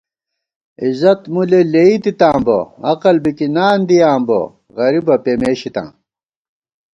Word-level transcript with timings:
عزت 0.83 1.21
مُلے 1.33 1.61
لېئی 1.73 1.95
تِتاں 2.03 2.37
بہ 2.45 2.59
عقل 2.89 3.15
بِکِنان 3.23 3.79
دِیاں 3.87 4.19
بہ 4.27 4.39
غریبہ 4.77 5.15
پېمېشِتاں 5.23 5.89